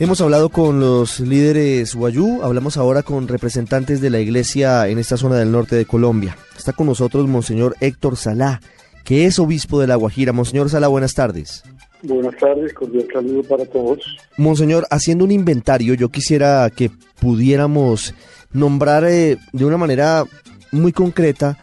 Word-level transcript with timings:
Hemos 0.00 0.22
hablado 0.22 0.48
con 0.48 0.80
los 0.80 1.20
líderes 1.20 1.94
Guayú, 1.94 2.42
hablamos 2.42 2.78
ahora 2.78 3.02
con 3.02 3.28
representantes 3.28 4.00
de 4.00 4.08
la 4.08 4.18
iglesia 4.18 4.88
en 4.88 4.98
esta 4.98 5.18
zona 5.18 5.36
del 5.36 5.52
norte 5.52 5.76
de 5.76 5.84
Colombia. 5.84 6.38
Está 6.56 6.72
con 6.72 6.86
nosotros 6.86 7.28
Monseñor 7.28 7.76
Héctor 7.80 8.16
Salá, 8.16 8.62
que 9.04 9.26
es 9.26 9.38
obispo 9.38 9.78
de 9.78 9.86
La 9.86 9.96
Guajira. 9.96 10.32
Monseñor 10.32 10.70
Salá, 10.70 10.88
buenas 10.88 11.12
tardes. 11.12 11.64
Buenas 12.02 12.34
tardes, 12.38 12.72
cordial 12.72 13.08
saludo 13.12 13.42
para 13.42 13.66
todos. 13.66 14.16
Monseñor, 14.38 14.86
haciendo 14.88 15.26
un 15.26 15.32
inventario, 15.32 15.92
yo 15.92 16.08
quisiera 16.08 16.70
que 16.70 16.90
pudiéramos 17.20 18.14
nombrar 18.52 19.04
eh, 19.04 19.36
de 19.52 19.64
una 19.66 19.76
manera 19.76 20.24
muy 20.72 20.92
concreta 20.92 21.58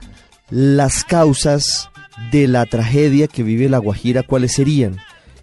las 0.52 1.04
causas 1.04 1.90
de 2.32 2.48
la 2.48 2.68
tragedia 2.68 3.28
que 3.28 3.42
vive 3.42 3.68
La 3.68 3.80
Guajira, 3.80 4.22
¿cuáles 4.22 4.52
serían? 4.52 4.98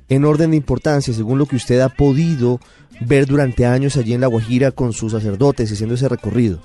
En 0.09 0.25
orden 0.25 0.53
de 0.53 0.59
importancia, 0.59 1.13
según 1.13 1.39
lo 1.39 1.47
que 1.47 1.57
usted 1.57 1.81
ha 1.81 1.89
podido 1.89 2.61
ver 3.01 3.27
durante 3.27 3.67
años 3.67 3.97
allí 3.97 4.15
en 4.15 4.21
La 4.21 4.27
Guajira 4.27 4.71
con 4.71 4.93
sus 4.93 5.13
sacerdotes 5.13 5.71
haciendo 5.73 5.95
ese 5.95 6.09
recorrido? 6.09 6.61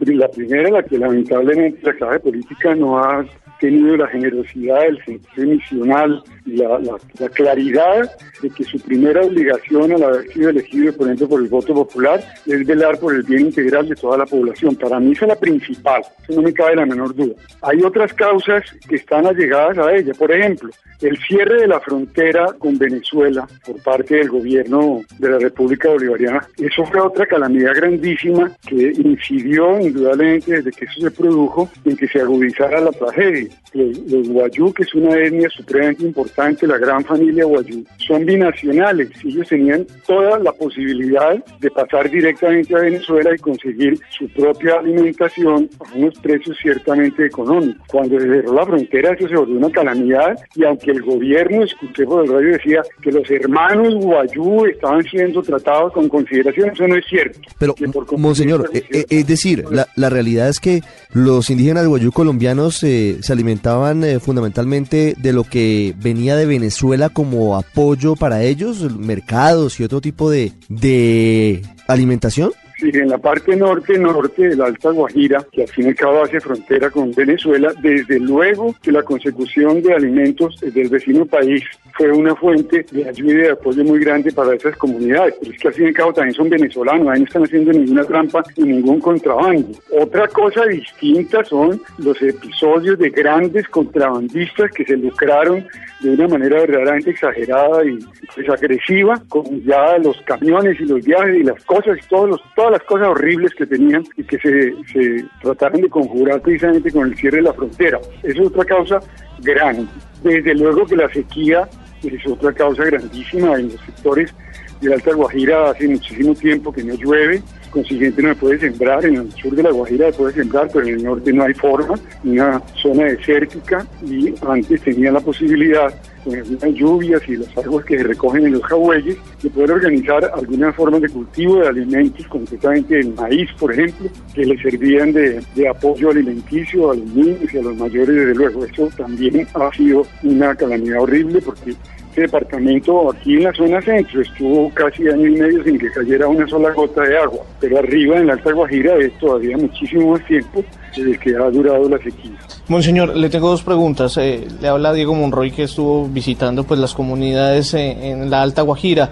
La 0.00 0.28
primera, 0.28 0.70
la 0.70 0.82
que 0.82 0.96
lamentablemente 0.96 1.80
la 1.82 1.94
clase 1.94 2.20
política 2.20 2.74
no 2.74 2.98
ha 2.98 3.24
tenido 3.62 3.96
la 3.96 4.08
generosidad, 4.08 4.86
el 4.86 5.04
sentido 5.04 5.46
misional 5.46 6.22
y 6.44 6.56
la, 6.56 7.30
claridad 7.32 8.10
de 8.42 8.50
que 8.50 8.64
su 8.64 8.78
primera 8.80 9.22
obligación 9.22 9.92
al 9.92 10.02
haber 10.02 10.28
sido 10.32 10.50
elegido, 10.50 10.92
por 10.94 11.06
ejemplo, 11.06 11.28
por 11.28 11.42
el 11.42 11.48
voto 11.48 11.74
popular, 11.74 12.22
es 12.46 12.66
velar 12.66 12.98
por 12.98 13.14
el 13.14 13.22
bien 13.22 13.46
integral 13.46 13.88
de 13.88 13.94
toda 13.94 14.18
la 14.18 14.26
población. 14.26 14.74
Para 14.76 15.00
mí 15.00 15.12
esa 15.12 15.26
es 15.26 15.28
la 15.28 15.40
principal, 15.40 16.02
eso 16.28 16.40
no 16.40 16.42
me 16.42 16.52
cabe 16.52 16.76
la 16.76 16.86
menor 16.86 17.14
duda. 17.14 17.34
Hay 17.62 17.82
otras 17.82 18.12
causas 18.12 18.64
que 18.88 18.96
están 18.96 19.26
allegadas 19.26 19.78
a 19.78 19.94
ella, 19.94 20.12
por 20.14 20.32
ejemplo, 20.32 20.70
el 21.02 21.18
cierre 21.18 21.62
de 21.62 21.66
la 21.66 21.80
frontera 21.80 22.46
con 22.58 22.78
Venezuela 22.78 23.48
por 23.66 23.82
parte 23.82 24.16
del 24.16 24.28
gobierno 24.28 25.02
de 25.18 25.30
la 25.30 25.38
República 25.38 25.88
Bolivariana, 25.88 26.46
eso 26.58 26.84
fue 26.86 27.00
otra 27.00 27.26
calamidad 27.26 27.74
grandísima 27.74 28.52
que 28.66 28.92
incidió 28.96 29.80
indudablemente 29.80 30.56
desde 30.56 30.70
que 30.70 30.84
eso 30.84 31.00
se 31.00 31.10
produjo 31.10 31.68
en 31.84 31.96
que 31.96 32.08
se 32.08 32.20
agudizara 32.20 32.80
la 32.80 32.92
tragedia. 32.92 33.48
Los, 33.72 34.28
guayú, 34.28 34.72
que 34.72 34.82
es 34.82 34.94
una 34.94 35.16
etnia 35.16 35.48
supremamente 35.48 36.04
importante, 36.04 36.66
la 36.66 36.78
gran 36.78 37.04
familia 37.04 37.44
guayú, 37.44 37.84
son 37.96 38.24
binacionales. 38.32 39.10
Ellos 39.24 39.48
tenían 39.48 39.86
toda 40.06 40.38
la 40.38 40.52
posibilidad 40.52 41.42
de 41.60 41.70
pasar 41.70 42.10
directamente 42.10 42.74
a 42.74 42.80
Venezuela 42.80 43.30
y 43.34 43.38
conseguir 43.38 43.98
su 44.10 44.28
propia 44.28 44.78
alimentación 44.78 45.68
a 45.80 45.96
unos 45.96 46.18
precios 46.18 46.56
ciertamente 46.60 47.26
económicos. 47.26 47.82
Cuando 47.88 48.18
se 48.18 48.26
cerró 48.26 48.54
la 48.54 48.66
frontera, 48.66 49.14
eso 49.14 49.28
se 49.28 49.36
volvió 49.36 49.56
una 49.56 49.70
calamidad 49.70 50.36
y 50.54 50.64
aunque 50.64 50.90
el 50.90 51.02
gobierno, 51.02 51.64
escuché 51.64 52.04
por 52.04 52.24
el 52.24 52.32
radio, 52.32 52.52
decía 52.52 52.82
que 53.02 53.12
los 53.12 53.30
hermanos 53.30 53.94
guayú 53.94 54.66
estaban 54.66 55.02
siendo 55.04 55.42
tratados 55.42 55.92
con 55.92 56.08
consideración, 56.08 56.70
eso 56.70 56.86
no 56.86 56.96
es 56.96 57.04
cierto. 57.08 57.40
Pero, 57.58 57.74
monseñor, 58.16 58.70
eh, 58.72 58.84
eh, 58.90 59.04
es 59.08 59.26
decir, 59.26 59.64
la, 59.70 59.86
la 59.96 60.10
realidad 60.10 60.48
es 60.48 60.60
que 60.60 60.82
los 61.12 61.50
indígenas 61.50 61.86
guayú 61.86 62.12
colombianos 62.12 62.82
eh, 62.82 63.18
se 63.20 63.32
alimentaban 63.32 64.04
eh, 64.04 64.20
fundamentalmente 64.20 65.14
de 65.16 65.32
lo 65.32 65.44
que 65.44 65.94
venía 65.98 66.36
de 66.36 66.46
Venezuela 66.46 67.08
como 67.08 67.56
apoyo 67.56 68.16
para 68.22 68.44
ellos, 68.44 68.82
mercados 68.96 69.80
y 69.80 69.82
otro 69.82 70.00
tipo 70.00 70.30
de, 70.30 70.52
de 70.68 71.60
alimentación. 71.88 72.52
Sí, 72.82 72.90
en 72.94 73.10
la 73.10 73.18
parte 73.18 73.54
norte, 73.54 73.96
norte 73.96 74.48
de 74.48 74.56
la 74.56 74.64
Alta 74.64 74.90
Guajira, 74.90 75.46
que 75.52 75.62
al 75.62 75.68
fin 75.68 75.84
y 75.84 75.88
al 75.90 75.94
cabo 75.94 76.24
hace 76.24 76.40
frontera 76.40 76.90
con 76.90 77.12
Venezuela, 77.12 77.72
desde 77.80 78.18
luego 78.18 78.74
que 78.82 78.90
la 78.90 79.04
consecución 79.04 79.80
de 79.82 79.94
alimentos 79.94 80.58
del 80.58 80.88
vecino 80.88 81.24
país 81.24 81.62
fue 81.96 82.10
una 82.10 82.34
fuente 82.34 82.84
de 82.90 83.08
ayuda 83.08 83.32
y 83.32 83.36
de 83.36 83.50
apoyo 83.52 83.84
muy 83.84 84.00
grande 84.00 84.32
para 84.32 84.56
esas 84.56 84.76
comunidades. 84.76 85.36
Pero 85.38 85.52
es 85.52 85.60
que 85.60 85.68
al 85.68 85.74
fin 85.74 85.84
y 85.84 85.88
al 85.88 85.94
cabo 85.94 86.12
también 86.12 86.34
son 86.34 86.48
venezolanos, 86.50 87.06
ahí 87.06 87.20
no 87.20 87.26
están 87.26 87.44
haciendo 87.44 87.70
ninguna 87.70 88.02
trampa 88.02 88.42
ni 88.56 88.72
ningún 88.72 88.98
contrabando. 88.98 89.78
Otra 90.00 90.26
cosa 90.26 90.64
distinta 90.66 91.44
son 91.44 91.80
los 91.98 92.20
episodios 92.20 92.98
de 92.98 93.10
grandes 93.10 93.68
contrabandistas 93.68 94.72
que 94.72 94.84
se 94.84 94.96
lucraron 94.96 95.64
de 96.00 96.10
una 96.10 96.28
manera 96.28 96.60
verdaderamente 96.60 97.10
exagerada 97.10 97.84
y 97.84 97.98
pues, 98.34 98.48
agresiva 98.48 99.22
con 99.28 99.62
ya 99.62 99.98
los 99.98 100.20
camiones 100.22 100.80
y 100.80 100.84
los 100.84 101.04
viajes 101.04 101.36
y 101.36 101.44
las 101.44 101.64
cosas 101.64 101.98
y 101.98 102.08
todos 102.08 102.30
los, 102.30 102.40
todas 102.54 102.71
las 102.72 102.82
cosas 102.82 103.08
horribles 103.08 103.52
que 103.54 103.66
tenían 103.66 104.04
y 104.16 104.24
que 104.24 104.38
se, 104.38 104.74
se 104.92 105.24
trataron 105.40 105.80
de 105.80 105.88
conjurar 105.88 106.40
precisamente 106.40 106.90
con 106.90 107.08
el 107.08 107.16
cierre 107.16 107.36
de 107.36 107.42
la 107.44 107.52
frontera. 107.52 108.00
Es 108.22 108.38
otra 108.40 108.64
causa 108.64 109.00
grande. 109.40 109.86
Desde 110.22 110.54
luego 110.54 110.86
que 110.86 110.96
la 110.96 111.08
sequía 111.12 111.68
es 112.02 112.26
otra 112.26 112.52
causa 112.52 112.84
grandísima 112.84 113.54
en 113.54 113.68
los 113.68 113.80
sectores 113.80 114.34
de 114.80 114.92
Alta 114.92 115.14
Guajira 115.14 115.70
hace 115.70 115.86
muchísimo 115.86 116.34
tiempo 116.34 116.72
que 116.72 116.82
no 116.82 116.94
llueve, 116.94 117.40
consiguiente 117.70 118.20
no 118.20 118.30
se 118.30 118.34
puede 118.34 118.58
sembrar, 118.58 119.04
en 119.04 119.16
el 119.16 119.32
sur 119.32 119.54
de 119.54 119.62
la 119.62 119.70
Guajira 119.70 120.10
se 120.10 120.18
puede 120.18 120.34
sembrar, 120.34 120.68
pero 120.72 120.86
en 120.86 120.94
el 120.94 121.04
norte 121.04 121.32
no 121.32 121.44
hay 121.44 121.54
forma, 121.54 121.94
una 122.24 122.60
zona 122.74 123.04
desértica 123.04 123.86
y 124.04 124.34
antes 124.44 124.82
tenía 124.82 125.12
la 125.12 125.20
posibilidad 125.20 125.94
con 126.24 126.34
algunas 126.34 126.74
lluvias 126.74 127.22
y 127.28 127.36
las 127.36 127.56
aguas 127.56 127.84
que 127.84 127.98
se 127.98 128.04
recogen 128.04 128.46
en 128.46 128.52
los 128.52 128.62
jagüeyes, 128.64 129.16
de 129.42 129.50
poder 129.50 129.72
organizar 129.72 130.30
algunas 130.34 130.74
formas 130.74 131.02
de 131.02 131.08
cultivo 131.08 131.56
de 131.56 131.68
alimentos, 131.68 132.26
concretamente 132.28 132.98
el 132.98 133.14
maíz, 133.14 133.50
por 133.58 133.72
ejemplo, 133.72 134.08
que 134.34 134.44
le 134.44 134.60
servían 134.60 135.12
de, 135.12 135.42
de, 135.54 135.68
apoyo 135.68 136.10
alimenticio 136.10 136.90
a 136.90 136.94
los 136.94 137.06
niños 137.06 137.52
y 137.52 137.58
a 137.58 137.62
los 137.62 137.76
mayores, 137.76 138.14
desde 138.14 138.34
luego. 138.34 138.64
Eso 138.64 138.88
también 138.96 139.46
ha 139.54 139.72
sido 139.72 140.06
una 140.22 140.54
calamidad 140.54 141.02
horrible 141.02 141.40
porque 141.42 141.74
este 142.12 142.22
departamento 142.22 143.10
aquí 143.10 143.36
en 143.36 143.44
la 143.44 143.54
zona 143.54 143.80
centro 143.80 144.20
estuvo 144.20 144.70
casi 144.74 145.08
año 145.08 145.26
y 145.26 145.32
medio 145.32 145.64
sin 145.64 145.78
que 145.78 145.90
cayera 145.90 146.28
una 146.28 146.46
sola 146.46 146.70
gota 146.74 147.00
de 147.00 147.16
agua, 147.16 147.40
pero 147.58 147.78
arriba 147.78 148.18
en 148.18 148.26
la 148.26 148.34
Alta 148.34 148.52
Guajira 148.52 148.96
es 148.98 149.18
todavía 149.18 149.56
muchísimo 149.56 150.12
más 150.12 150.26
tiempo 150.26 150.62
desde 150.94 151.18
que 151.18 151.34
ha 151.34 151.50
durado 151.50 151.88
la 151.88 151.96
sequía. 151.96 152.32
Monseñor, 152.68 153.16
le 153.16 153.30
tengo 153.30 153.48
dos 153.48 153.62
preguntas. 153.62 154.18
Eh, 154.18 154.46
le 154.60 154.68
habla 154.68 154.92
Diego 154.92 155.14
Monroy 155.14 155.52
que 155.52 155.62
estuvo 155.62 156.06
visitando 156.06 156.64
pues 156.64 156.78
las 156.78 156.92
comunidades 156.92 157.72
en 157.72 158.28
la 158.28 158.42
Alta 158.42 158.60
Guajira. 158.60 159.10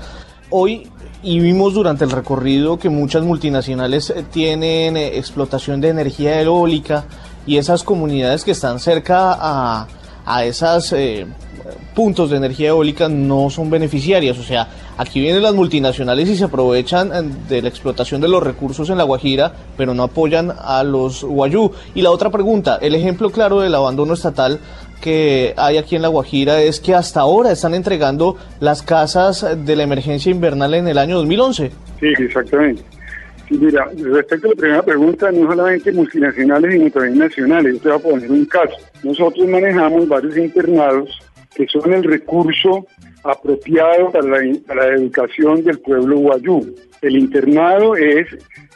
Hoy 0.51 0.87
y 1.23 1.39
vimos 1.41 1.75
durante 1.75 2.05
el 2.05 2.11
recorrido 2.11 2.79
que 2.79 2.89
muchas 2.89 3.23
multinacionales 3.23 4.11
eh, 4.11 4.25
tienen 4.31 4.97
eh, 4.97 5.19
explotación 5.19 5.81
de 5.81 5.89
energía 5.89 6.41
eólica 6.41 7.05
y 7.47 7.57
esas 7.57 7.83
comunidades 7.83 8.45
que 8.45 8.53
están 8.53 8.79
cerca 8.79 9.37
a, 9.39 9.87
a 10.35 10.45
esas 10.45 10.93
puntos 11.95 12.31
de 12.31 12.37
energía 12.37 12.69
eólica 12.69 13.09
no 13.09 13.51
son 13.51 13.71
beneficiarias. 13.71 14.39
O 14.39 14.43
sea, 14.43 14.69
aquí 14.97 15.21
vienen 15.21 15.43
las 15.43 15.55
multinacionales 15.55 16.29
y 16.29 16.37
se 16.37 16.45
aprovechan 16.45 17.13
eh, 17.13 17.31
de 17.49 17.63
la 17.63 17.69
explotación 17.69 18.21
de 18.21 18.29
los 18.29 18.43
recursos 18.43 18.91
en 18.91 18.99
la 18.99 19.05
Guajira, 19.05 19.53
pero 19.77 19.95
no 19.95 20.05
apoyan 20.05 20.53
a 20.57 20.83
los 20.83 21.25
guayú. 21.25 21.73
Y 21.95 22.03
la 22.03 22.11
otra 22.11 22.31
pregunta, 22.31 22.79
el 22.81 22.95
ejemplo 22.95 23.31
claro 23.31 23.61
del 23.61 23.75
abandono 23.75 24.15
estatal 24.15 24.61
que 25.01 25.55
hay 25.57 25.79
aquí 25.79 25.97
en 25.97 26.03
La 26.03 26.09
Guajira 26.09 26.61
es 26.61 26.79
que 26.79 26.95
hasta 26.95 27.21
ahora 27.21 27.53
están 27.53 27.75
entregando 27.75 28.37
las 28.61 28.83
casas 28.83 29.47
de 29.65 29.77
la 29.77 29.83
emergencia 29.83 30.31
invernal 30.31 30.75
en 30.75 30.89
el 30.89 30.99
año 30.99 31.17
2011. 31.17 31.71
Sí, 32.01 32.07
exactamente. 32.19 32.83
Mira, 33.51 33.91
respecto 33.97 34.47
a 34.47 34.51
la 34.51 34.57
primera 34.57 34.83
pregunta, 34.83 35.33
no 35.33 35.51
solamente 35.51 35.91
multinacionales, 35.93 36.73
sino 36.73 36.91
también 36.91 37.19
nacionales. 37.19 37.75
Yo 37.75 37.81
te 37.81 37.89
voy 37.89 37.99
a 37.99 38.03
poner 38.03 38.31
un 38.31 38.45
caso. 38.45 38.77
Nosotros 39.03 39.49
manejamos 39.49 40.07
varios 40.09 40.37
internados 40.37 41.19
que 41.55 41.67
son 41.67 41.93
el 41.93 42.05
recurso 42.05 42.87
apropiado 43.25 44.13
para 44.13 44.27
la, 44.27 44.87
educación 44.95 45.65
del 45.65 45.81
pueblo 45.81 46.19
guayú. 46.19 46.75
El 47.03 47.17
internado 47.17 47.97
es 47.97 48.29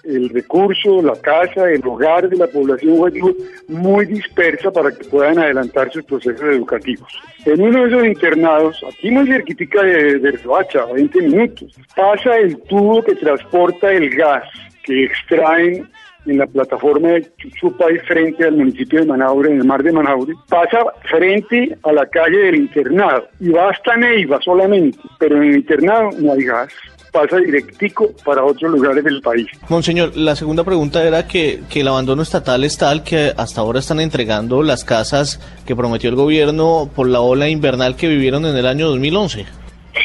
el 0.03 0.29
recurso, 0.29 1.01
la 1.01 1.15
casa, 1.15 1.71
el 1.71 1.81
hogar 1.87 2.29
de 2.29 2.37
la 2.37 2.47
población 2.47 2.97
guayú 2.97 3.35
muy 3.69 4.05
dispersa 4.07 4.71
para 4.71 4.91
que 4.91 5.05
puedan 5.05 5.39
adelantar 5.39 5.91
sus 5.93 6.05
procesos 6.05 6.43
educativos. 6.43 7.09
En 7.47 7.63
uno 7.63 7.83
de 7.83 7.89
esos 7.89 8.07
internados, 8.07 8.85
aquí 8.87 9.11
muy 9.11 9.27
cerquita 9.27 9.83
de, 9.83 10.19
de 10.19 10.33
Roacha, 10.33 10.85
20 10.87 11.23
minutos, 11.23 11.75
pasa 11.97 12.37
el 12.37 12.59
tubo 12.63 13.03
que 13.03 13.15
transporta 13.15 13.93
el 13.93 14.11
gas 14.11 14.45
que 14.85 15.05
extraen 15.05 15.89
en 16.27 16.39
la 16.39 16.47
plataforma 16.47 17.09
de 17.09 17.31
Chuchupay 17.37 17.99
frente 18.01 18.45
al 18.45 18.57
municipio 18.57 19.01
de 19.01 19.07
Manaure, 19.07 19.51
en 19.51 19.59
el 19.59 19.65
mar 19.65 19.83
de 19.83 19.93
Manaure, 19.93 20.35
pasa 20.49 20.79
frente 21.03 21.77
a 21.83 21.93
la 21.93 22.07
calle 22.07 22.39
del 22.39 22.57
internado 22.57 23.29
y 23.41 23.51
va 23.51 23.71
hasta 23.71 23.97
Neiva 23.97 24.41
solamente, 24.43 24.99
pero 25.19 25.37
en 25.37 25.45
el 25.45 25.57
internado 25.57 26.11
no 26.19 26.33
hay 26.33 26.45
gas 26.45 26.73
pasa 27.15 27.37
directico 27.37 28.11
para 28.25 28.45
otros 28.45 28.73
lugares 28.73 29.05
del 29.05 29.21
país. 29.23 29.47
Monseñor, 29.69 30.17
la 30.17 30.35
segunda 30.35 30.65
pregunta 30.65 31.05
era 31.05 31.29
que, 31.29 31.63
que, 31.71 31.83
el 31.83 31.89
abandono 31.89 32.23
estatal 32.23 32.65
es 32.65 32.77
tal 32.77 33.05
que 33.05 33.33
hasta 33.37 33.61
ahora 33.61 33.79
están 33.79 34.01
entregando 34.01 34.65
las 34.65 34.85
casas 34.85 35.39
que 35.65 35.77
prometió 35.77 36.11
el 36.11 36.17
gobierno 36.17 36.91
por 36.93 37.09
la 37.09 37.21
ola 37.21 37.49
invernal 37.49 37.95
que 37.95 38.09
vivieron 38.09 38.47
en 38.47 38.57
el 38.57 38.67
año 38.67 38.89
2011. 38.89 39.47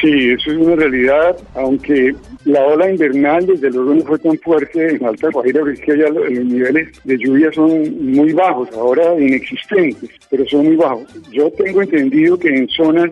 Sí, 0.01 0.31
eso 0.31 0.51
es 0.51 0.57
una 0.57 0.75
realidad, 0.75 1.37
aunque 1.55 2.15
la 2.45 2.65
ola 2.65 2.89
invernal 2.89 3.45
desde 3.45 3.69
luego 3.69 3.95
no 3.95 4.01
fue 4.01 4.19
tan 4.19 4.37
fuerte 4.37 4.95
en 4.95 5.05
Alta 5.05 5.29
Guajira, 5.29 5.59
porque 5.59 5.73
es 5.73 5.81
que 5.81 5.91
allá 5.91 6.09
los 6.09 6.31
niveles 6.31 7.03
de 7.03 7.17
lluvia 7.17 7.51
son 7.51 7.69
muy 8.13 8.31
bajos, 8.31 8.69
ahora 8.73 9.19
inexistentes, 9.19 10.09
pero 10.29 10.45
son 10.45 10.67
muy 10.67 10.77
bajos. 10.77 11.05
Yo 11.31 11.51
tengo 11.51 11.81
entendido 11.81 12.39
que 12.39 12.47
en 12.47 12.69
zonas 12.69 13.09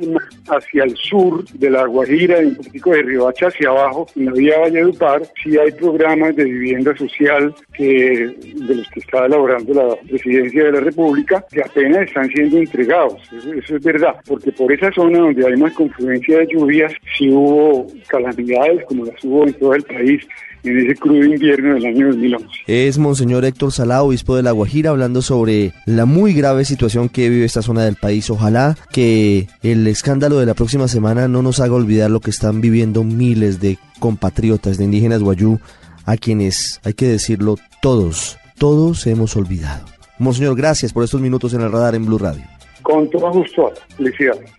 hacia 0.47 0.85
el 0.85 0.95
sur 0.95 1.43
de 1.45 1.69
la 1.69 1.85
Guajira, 1.85 2.39
en 2.39 2.47
un 2.47 2.55
poquito 2.55 2.91
de 2.91 3.01
Riohacha 3.01 3.47
hacia 3.47 3.69
abajo, 3.69 4.07
en 4.15 4.25
la 4.25 4.31
vía 4.31 4.59
Valledupar, 4.59 5.23
sí 5.43 5.57
hay 5.57 5.71
programas 5.73 6.35
de 6.37 6.45
vivienda 6.45 6.95
social 6.95 7.53
que 7.73 8.33
de 8.55 8.75
los 8.75 8.87
que 8.89 9.01
está 9.01 9.25
elaborando 9.25 9.73
la 9.73 9.95
Presidencia 10.07 10.63
de 10.63 10.71
la 10.71 10.79
República, 10.79 11.43
que 11.51 11.61
apenas 11.61 12.07
están 12.07 12.29
siendo 12.29 12.57
entregados. 12.57 13.21
Eso, 13.33 13.53
eso 13.53 13.75
es 13.75 13.83
verdad, 13.83 14.15
porque 14.25 14.53
por 14.53 14.71
esa 14.71 14.89
zona 14.93 15.19
donde 15.19 15.45
hay 15.45 15.57
más 15.57 15.73
confluencia 15.73 16.39
de 16.39 16.47
lluvias, 16.77 16.93
sí 17.17 17.29
hubo 17.29 17.87
calamidades 18.07 18.85
como 18.85 19.05
las 19.05 19.23
hubo 19.23 19.45
en 19.47 19.53
todo 19.53 19.73
el 19.73 19.83
país 19.83 20.21
en 20.63 20.79
ese 20.79 20.95
crudo 20.95 21.23
invierno 21.23 21.75
del 21.75 21.85
año 21.85 22.07
2011. 22.07 22.47
Es 22.67 22.97
Monseñor 22.97 23.45
Héctor 23.45 23.71
Salá, 23.71 24.03
obispo 24.03 24.35
de 24.35 24.43
La 24.43 24.51
Guajira, 24.51 24.89
hablando 24.89 25.21
sobre 25.21 25.71
la 25.85 26.05
muy 26.05 26.33
grave 26.33 26.65
situación 26.65 27.09
que 27.09 27.29
vive 27.29 27.45
esta 27.45 27.61
zona 27.61 27.85
del 27.85 27.95
país. 27.95 28.29
Ojalá 28.29 28.75
que 28.91 29.47
el 29.63 29.87
escándalo 29.87 30.39
de 30.39 30.45
la 30.45 30.55
próxima 30.55 30.87
semana 30.87 31.27
no 31.27 31.41
nos 31.41 31.59
haga 31.59 31.75
olvidar 31.75 32.11
lo 32.11 32.19
que 32.19 32.31
están 32.31 32.59
viviendo 32.59 33.03
miles 33.03 33.59
de 33.59 33.77
compatriotas 33.99 34.77
de 34.77 34.85
indígenas 34.85 35.23
guayú, 35.23 35.59
a 36.05 36.17
quienes, 36.17 36.79
hay 36.83 36.93
que 36.93 37.05
decirlo, 37.05 37.57
todos, 37.81 38.37
todos 38.57 39.05
hemos 39.07 39.35
olvidado. 39.35 39.85
Monseñor, 40.19 40.55
gracias 40.55 40.93
por 40.93 41.03
estos 41.03 41.21
minutos 41.21 41.53
en 41.53 41.61
el 41.61 41.71
radar 41.71 41.95
en 41.95 42.05
Blue 42.05 42.17
Radio. 42.17 42.43
Con 42.81 43.09
todo 43.09 43.31
gusto, 43.31 43.71
felicidades. 43.95 44.57